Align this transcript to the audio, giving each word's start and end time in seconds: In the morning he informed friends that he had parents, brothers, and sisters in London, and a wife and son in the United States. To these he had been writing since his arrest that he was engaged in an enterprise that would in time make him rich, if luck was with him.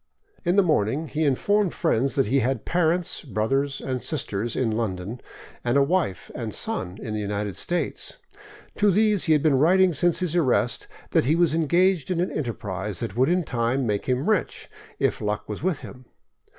In 0.43 0.55
the 0.55 0.63
morning 0.63 1.09
he 1.09 1.25
informed 1.25 1.75
friends 1.75 2.15
that 2.15 2.25
he 2.25 2.39
had 2.39 2.65
parents, 2.65 3.21
brothers, 3.21 3.79
and 3.79 4.01
sisters 4.01 4.55
in 4.55 4.71
London, 4.71 5.21
and 5.63 5.77
a 5.77 5.83
wife 5.83 6.31
and 6.33 6.55
son 6.55 6.97
in 6.99 7.13
the 7.13 7.19
United 7.19 7.55
States. 7.55 8.17
To 8.77 8.89
these 8.89 9.25
he 9.25 9.33
had 9.33 9.43
been 9.43 9.59
writing 9.59 9.93
since 9.93 10.17
his 10.17 10.35
arrest 10.35 10.87
that 11.11 11.25
he 11.25 11.35
was 11.35 11.53
engaged 11.53 12.09
in 12.09 12.19
an 12.19 12.31
enterprise 12.31 12.99
that 13.01 13.15
would 13.15 13.29
in 13.29 13.43
time 13.43 13.85
make 13.85 14.05
him 14.07 14.27
rich, 14.27 14.71
if 14.97 15.21
luck 15.21 15.47
was 15.47 15.61
with 15.61 15.81
him. 15.81 16.05